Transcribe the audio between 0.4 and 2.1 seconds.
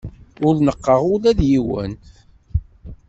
Ur neɣɣeɣ ula d yiwen.